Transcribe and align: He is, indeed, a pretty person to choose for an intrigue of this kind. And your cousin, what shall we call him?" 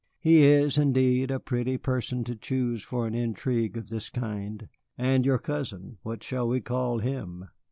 He 0.19 0.39
is, 0.41 0.79
indeed, 0.79 1.29
a 1.29 1.39
pretty 1.39 1.77
person 1.77 2.23
to 2.23 2.35
choose 2.35 2.81
for 2.81 3.05
an 3.05 3.13
intrigue 3.13 3.77
of 3.77 3.89
this 3.89 4.09
kind. 4.09 4.67
And 4.97 5.27
your 5.27 5.37
cousin, 5.37 5.99
what 6.01 6.23
shall 6.23 6.47
we 6.47 6.59
call 6.59 6.97
him?" 6.97 7.45